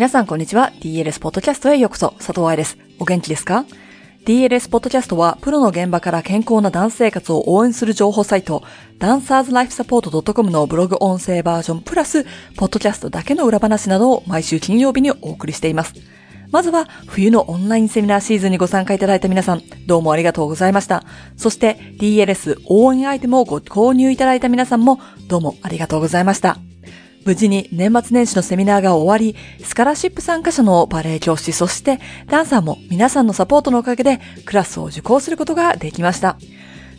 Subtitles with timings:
[0.00, 0.72] 皆さんこんにちは。
[0.80, 2.14] DLS ポッドキャストへようこそ。
[2.16, 2.78] 佐藤愛です。
[2.98, 3.66] お元気ですか
[4.24, 8.62] ?DLS ポッドキャストは、プロの現場から健康なダンス生活を応援する情報サイト、
[8.98, 12.24] ダンサーズライフサポート .com のブログ音声バージョンプラス、
[12.56, 15.92] ポッドキャストだけの裏話などを毎週金曜日にお送りしています。
[16.50, 21.04] まずは、冬のオンラインセミナーシーズンにご参加いただいた皆さん、どうもありがとうございました。
[21.36, 24.98] そして、DLS 応援アイテムをご購入いただいた皆さんも、
[25.28, 26.56] どうもありがとうございました。
[27.24, 36.38] 無事に年末年始のセミナーが終わり、スカラシップ参加者のバレエ教師、そしてダンサーも皆さんのサポートのおかげでクラスを受講することができました。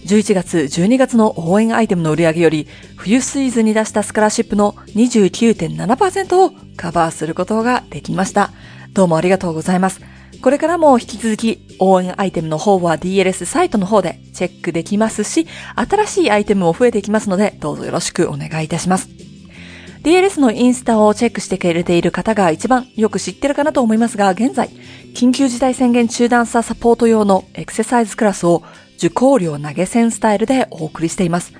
[0.06, 8.52] 11月、12月の応援アイテムの売り上げより、冬シーズンに出したスカラシップの29.7%をカバーすることができました。
[8.94, 10.02] どうもありがとうございます。
[10.42, 15.46] これからも引き続き応援アイテムの方は DLS サイトの方でチェックできますし、
[15.76, 19.21] 新しいアイテムも増えていきますので、どうぞよろしくお願いいたします。
[20.04, 24.70] DLS のインスタをチェックしてくれている方が一番よく知ってるかなと思いますが、現在、
[25.14, 28.64] 緊急事態宣言中断さサポート用のエクササイズクラスを
[28.98, 31.54] 受講料投げ銭スタイルでお送りしています。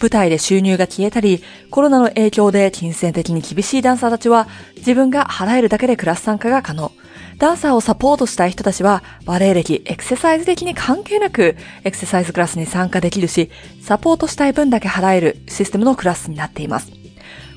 [0.00, 6.90] 舞台で収入が消えたり、コロナの影響で金銭的に厳しいダンサーたちは、自分が払えるだけでクラス参加が可能。
[7.38, 13.50] ダンサーをサポートしたい人たちは、バレエ歴、エクササイズ歴に関係なく、エクササイズクラスに参加できるし、
[13.80, 16.95] サポートしたい分だけ払えるシステムのクラスになっています。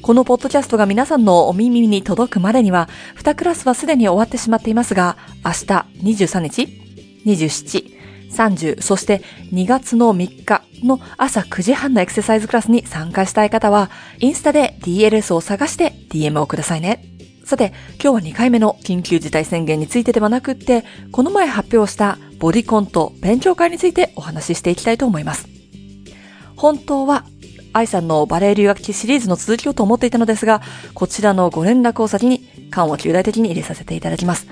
[0.01, 5.65] このポッドキャストが皆さんのお耳に届くまでには、2クラスはすでに終わってしまっていますが、明日
[6.25, 6.61] 23日、
[7.25, 7.99] 27、
[8.31, 17.03] 30、そして2月の3日の朝9時半のエクササイズクラスに参加したい方は、インスタで DLS を探して DM をくださいね。
[17.43, 25.47] さて、今日は2回目の緊急事態宣言についてではなくって、この前発表したボディコンと勉強会についてお話ししていきたいと思います。
[26.55, 27.25] 本当は
[27.73, 30.61] 愛さんのバレエ留学期シリーズの続きをと思っていたのですが、
[30.93, 34.47] こちらのご連絡を先に、緩和旧大的に入れさせていただきます。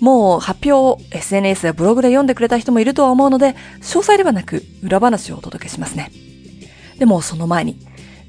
[0.00, 6.10] もう発表を SNS やブログで読んでくれた人もいるとは思うので、詳細ではなく裏話をお届けしますね。
[6.98, 7.78] でもその前に、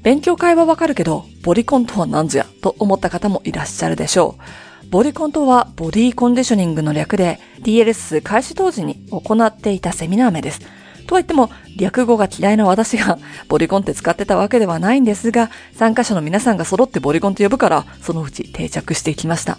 [0.02, 4.88] 勉強会はわかるけど、ボディコンとは何ぞやと思った方もいらっしゃるでしょう。
[4.90, 10.60] ボディコンとはボディコンディショニングの略で DLS 開始当時に行っていたセミナー名です。
[11.08, 19.58] とは言っても、略語が嫌いな私が ボディコンって使ってたわけではないんですが、参加者の皆さんが揃ってボディコンと呼ぶから、そのうち定着していきました。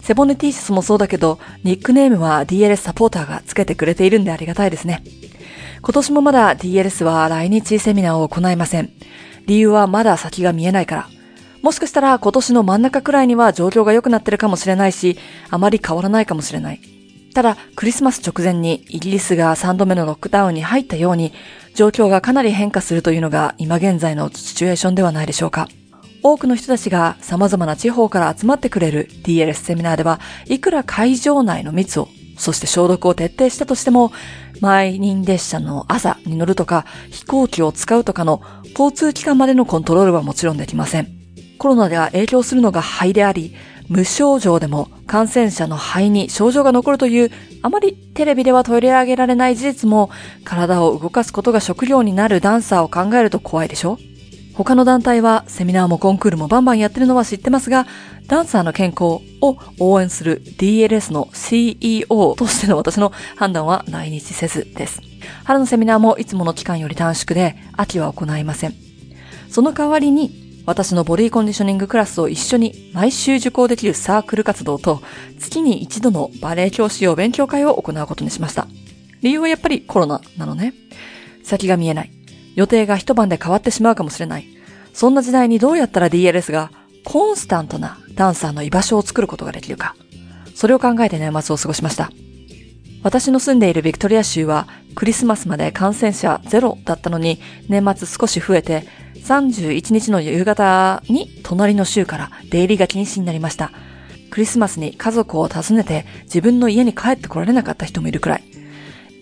[0.00, 5.02] 背骨 T シャツもそうだけど、ニックネームは DLS サポーターがつけてくれているんでありがたいですね。
[5.82, 8.90] 今年もまだ DLS は来日セミナーを行いません。
[9.46, 11.08] 理由はまだ先が見えないから。
[11.62, 15.18] もしかしたら今年の真ん中くらいには状況が良くなってるかもしれないし、
[15.50, 16.99] あまり変わらないかもしれない。
[17.34, 21.32] ただ、クリスマス直前にイギリスが3度目のロックダウンに入ったように、
[21.74, 25.68] 状況がかなり変化するというのが今現在のシチュエーションではないでしょうか。
[26.22, 34.12] 多くの人たちが様々な地方から集まってくれる DLS セミナーでは、いくら会場内の密を、そして消毒を徹底したとしても、
[34.60, 41.08] 満員列車の朝に乗るとか、飛行機を使うとかの交通機関までのコントロールはもちろんできません。
[41.58, 43.54] コロナでは影響するのが肺であり、
[43.90, 47.30] 無症状でも感染者の肺に症状が残るという、
[47.60, 50.10] あまりテレビでは取り上げられない事実も、
[50.44, 53.98] 体を動かすことが職業になるダンサーを考えると怖いでしょ？
[54.54, 57.86] 他の団体はセミナーもコンクールもバンバンやってるのは知ってますが、
[58.26, 59.04] ダンサーの健康
[59.40, 65.00] を応援する DLS の CEO としての私の判断は来日せずです。
[65.44, 68.74] 春のセミナーもいつもの期間より短縮で、秋は行いません。
[69.48, 75.02] その代わりに私のボディコンディショニングクラスを一緒に毎週受講できるサークル活動と
[75.40, 78.68] 月に一度のバレエ教師用勉強会を行うことにしました。
[79.20, 80.72] 理由はやっぱりコロナなのね。
[81.42, 82.12] 先が見えない。
[82.54, 84.46] 予定が一晩で変わってしまうかもしれない。
[84.94, 86.70] そんな時代にどうやったら DLS が
[87.02, 89.96] コンスタントなダンサーの居場所を作ることができるか。
[90.54, 92.12] それを考えて年末を過ごしました。
[93.02, 98.86] 私の住んでいるビクトリア州はクリスマスまで感染者ゼロだったのに年末少し増えて
[99.24, 103.70] 31日の夕方に隣の州から出入りが禁止になりました。
[104.30, 108.44] クリスマスに家族を訪ねて自分の家に帰ってこられなかった人もいるくらい。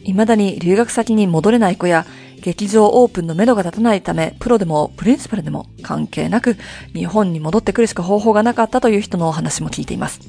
[0.04, 2.06] 未だに留学先に戻れない子や
[2.40, 6.56] 劇場オープンの目処が立たないため、プロでもプリンシパルでも関係なく
[6.94, 10.20] 日本に戻ってくるしか方法がなかったという人のお話も聞いています。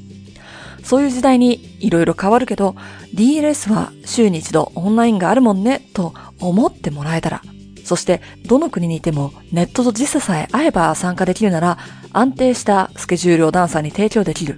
[0.83, 2.75] そういう時代に色々変わるけど、
[3.13, 7.41] DLS は週に一度オンラインがあるもんねと思ってもらえたら
[7.89, 11.79] そしてどの国にいてもネットと時差さえ合えば参加できるなら
[12.13, 14.57] 安定したスケジュールをダンサーに提供できる。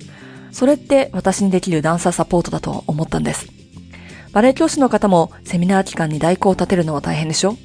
[0.52, 3.48] それって私にできるダンサーサポートだと思ったんです。
[4.34, 7.56] バレエ教師の方もセミナー期間に代行を立てるのは大変でしょ？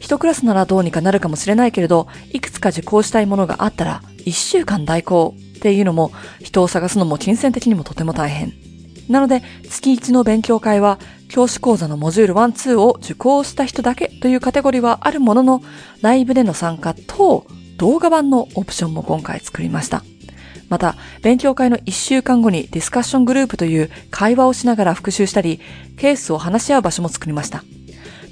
[0.00, 6.10] 一クラスならどうにかなるかもしれないけれど、いくつか受講したいものがあったら、一週間代行っていうのも、
[6.40, 8.52] 人を探すのも金銭的にもとても大変。
[9.08, 10.98] なので、月1の勉強会は、
[11.32, 15.62] 教師講座のモジュール1、2を受講した人だけというカテゴリーはあるものの、
[16.02, 17.46] ライブでの参加と
[17.78, 20.04] 動画版のオプションも今回作りました。
[20.68, 25.58] また、勉強会の1週間後にディスカッショングループという会話をしながら復習したり、
[25.96, 27.64] ケースを話し合う場所も作りました。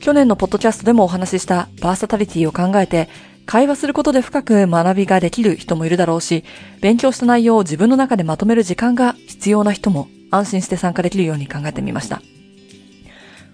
[0.01, 3.09] 去年のポッドキャストでもお話ししたバーサタリティを考えて、
[3.47, 6.45] 会話することで深く学びができる人もいるだろうし、
[6.83, 12.21] 勉強した内容を自分の中でまとめる時間が必要な人も安心して参加できるように考えてみました。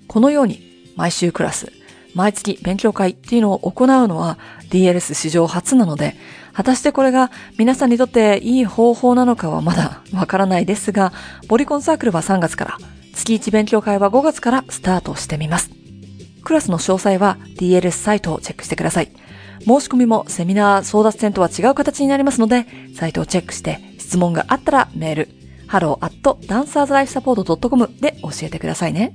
[0.07, 1.71] このように、毎週クラス、
[2.15, 4.39] 毎月勉強会っていうのを行うのは
[4.71, 6.17] DLS 史上初なので、
[6.55, 11.13] 果たしてこれが皆さんにとっていい方法なのかはまだわからないですが、
[11.49, 12.79] ボリコンサークルは3月から、
[13.13, 15.69] 月1勉強会は5月からスタートしてみます。
[16.43, 19.11] クラスの詳細は DLS サイトをチェックしてください。
[19.61, 25.29] 申し込みもセミナー争奪戦とは違う形になりますので、サイトをチェックして質問があったらメール、
[25.69, 29.13] hello.dancerslifesupport.com で教えてくださいね。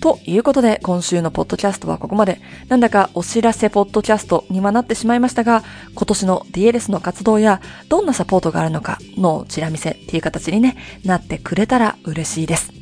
[0.00, 5.64] ということで、今週のポッドキャストはここまで、なんだかお知らせポッドキャストにはなってしまいましたが、
[5.94, 12.72] 今年の DLS の活動や、どんなサポートがあるのかのチラ見せっていう形にね、なってくれたら嬉しいです。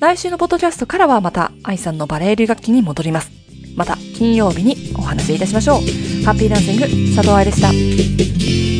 [0.00, 3.30] 来週のポッドキャストからはまた、愛さんのバレエ留学期に戻ります。
[3.76, 6.24] また金曜日にお話しいたしましょう。
[6.24, 6.82] ハッピーダンシング
[7.14, 8.79] 佐藤愛でした。